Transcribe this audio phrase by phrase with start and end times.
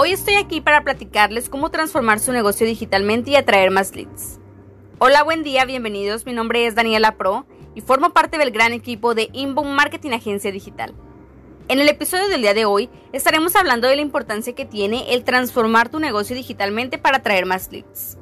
[0.00, 4.38] Hoy estoy aquí para platicarles cómo transformar su negocio digitalmente y atraer más leads.
[5.00, 6.24] Hola, buen día, bienvenidos.
[6.24, 10.52] Mi nombre es Daniela Pro y formo parte del gran equipo de Inbound Marketing Agencia
[10.52, 10.94] Digital.
[11.66, 15.24] En el episodio del día de hoy estaremos hablando de la importancia que tiene el
[15.24, 18.18] transformar tu negocio digitalmente para atraer más leads.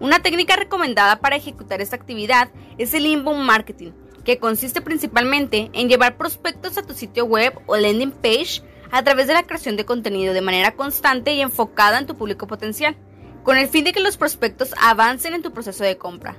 [0.00, 3.92] Una técnica recomendada para ejecutar esta actividad es el inbound marketing,
[4.26, 8.60] que consiste principalmente en llevar prospectos a tu sitio web o landing page
[8.94, 12.46] a través de la creación de contenido de manera constante y enfocada en tu público
[12.46, 12.94] potencial,
[13.42, 16.36] con el fin de que los prospectos avancen en tu proceso de compra.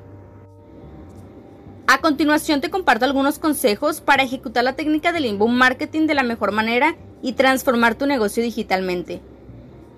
[1.85, 6.23] A continuación te comparto algunos consejos para ejecutar la técnica del inbound marketing de la
[6.23, 9.21] mejor manera y transformar tu negocio digitalmente.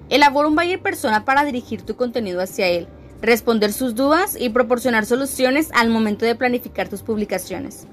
[0.09, 2.87] Elabora un buyer persona para dirigir tu contenido hacia él,
[3.21, 7.85] responder sus dudas y proporcionar soluciones al momento de planificar tus publicaciones.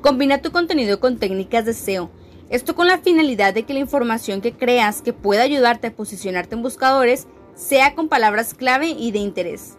[0.00, 2.10] Combina tu contenido con técnicas de SEO,
[2.52, 6.54] esto con la finalidad de que la información que creas que pueda ayudarte a posicionarte
[6.54, 9.78] en buscadores sea con palabras clave y de interés.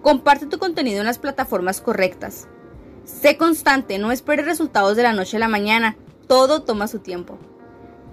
[0.00, 2.48] Comparte tu contenido en las plataformas correctas.
[3.04, 7.38] Sé constante, no esperes resultados de la noche a la mañana, todo toma su tiempo.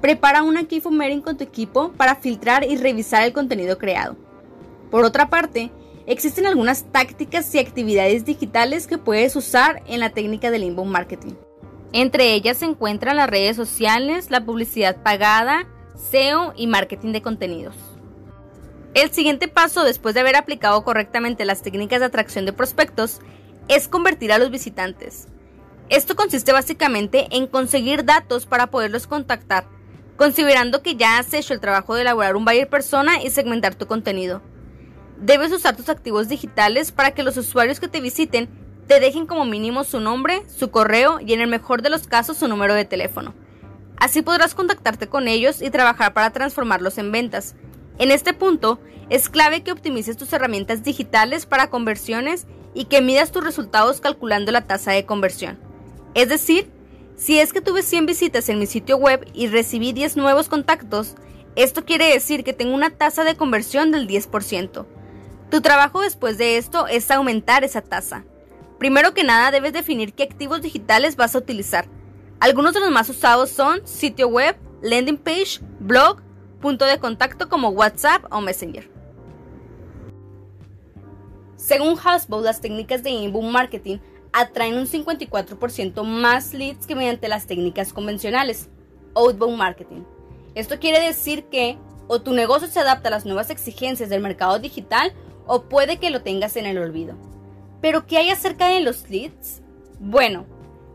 [0.01, 4.17] Prepara una key con tu equipo para filtrar y revisar el contenido creado.
[4.91, 5.71] Por otra parte,
[6.05, 11.44] existen algunas tácticas y actividades digitales que puedes usar en la técnica del inbound marketing.
[11.97, 15.65] Entre ellas se encuentran las redes sociales, la publicidad pagada,
[15.95, 17.73] SEO y marketing de contenidos.
[18.93, 23.21] El siguiente paso, después de haber aplicado correctamente las técnicas de atracción de prospectos,
[23.69, 25.29] es convertir a los visitantes.
[25.87, 29.65] Esto consiste básicamente en conseguir datos para poderlos contactar,
[30.17, 33.87] considerando que ya has hecho el trabajo de elaborar un buyer persona y segmentar tu
[33.87, 34.41] contenido.
[35.21, 39.45] Debes usar tus activos digitales para que los usuarios que te visiten te dejen como
[39.45, 42.85] mínimo su nombre, su correo y en el mejor de los casos su número de
[42.85, 43.33] teléfono.
[43.97, 47.55] Así podrás contactarte con ellos y trabajar para transformarlos en ventas.
[47.97, 48.79] En este punto,
[49.09, 54.51] es clave que optimices tus herramientas digitales para conversiones y que midas tus resultados calculando
[54.51, 55.57] la tasa de conversión.
[56.13, 56.69] Es decir,
[57.15, 61.15] si es que tuve 100 visitas en mi sitio web y recibí 10 nuevos contactos,
[61.55, 64.85] esto quiere decir que tengo una tasa de conversión del 10%.
[65.49, 68.25] Tu trabajo después de esto es aumentar esa tasa.
[68.79, 71.85] Primero que nada debes definir qué activos digitales vas a utilizar.
[72.39, 76.21] Algunos de los más usados son sitio web, landing page, blog,
[76.59, 78.89] punto de contacto como WhatsApp o Messenger.
[81.55, 83.97] Según Hasbro, las técnicas de inbound marketing
[84.33, 88.69] atraen un 54% más leads que mediante las técnicas convencionales,
[89.15, 90.03] outbound marketing.
[90.53, 94.59] Esto quiere decir que o tu negocio se adapta a las nuevas exigencias del mercado
[94.59, 95.13] digital
[95.47, 97.15] o puede que lo tengas en el olvido.
[97.85, 99.61] ¿Pero qué hay acerca de los leads?
[99.99, 100.47] Bueno,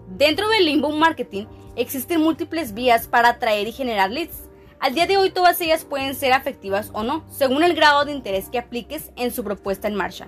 [0.08, 1.46] dentro del inbound marketing
[1.76, 4.48] existen múltiples vías para atraer y generar leads.
[4.80, 8.10] Al día de hoy todas ellas pueden ser efectivas o no, según el grado de
[8.10, 10.26] interés que apliques en su propuesta en marcha.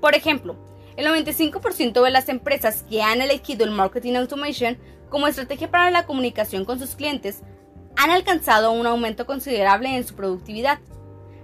[0.00, 0.54] Por ejemplo,
[0.96, 6.06] el 95% de las empresas que han elegido el marketing automation como estrategia para la
[6.06, 7.40] comunicación con sus clientes
[7.96, 10.78] han alcanzado un aumento considerable en su productividad.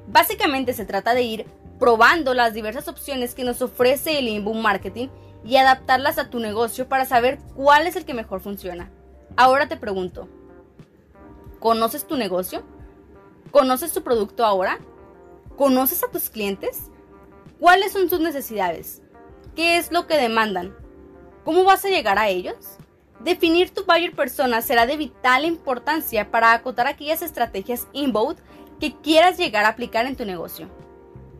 [0.06, 1.46] Básicamente se trata de ir
[1.80, 5.08] probando las diversas opciones que nos ofrece el inbound marketing
[5.44, 8.90] y adaptarlas a tu negocio para saber cuál es el que mejor funciona.
[9.34, 10.28] Ahora te pregunto,
[11.58, 12.62] ¿conoces tu negocio?
[13.50, 14.78] ¿Conoces tu producto ahora?
[15.56, 16.90] ¿Conoces a tus clientes?
[17.58, 19.00] ¿Cuáles son sus necesidades?
[19.56, 20.76] ¿Qué es lo que demandan?
[21.44, 22.76] ¿Cómo vas a llegar a ellos?
[23.20, 28.38] Definir tu buyer persona será de vital importancia para acotar aquellas estrategias inbound
[28.78, 30.68] que quieras llegar a aplicar en tu negocio.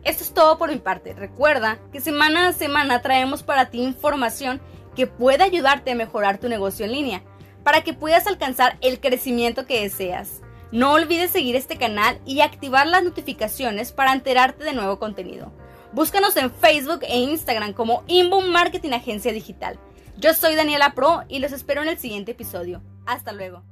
[0.03, 1.13] Esto es todo por mi parte.
[1.13, 4.61] Recuerda que semana a semana traemos para ti información
[4.95, 7.23] que puede ayudarte a mejorar tu negocio en línea,
[7.63, 10.41] para que puedas alcanzar el crecimiento que deseas.
[10.71, 15.51] No olvides seguir este canal y activar las notificaciones para enterarte de nuevo contenido.
[15.91, 19.77] Búscanos en Facebook e Instagram como Inbound Marketing Agencia Digital.
[20.17, 22.81] Yo soy Daniela Pro y los espero en el siguiente episodio.
[23.05, 23.63] Hasta luego.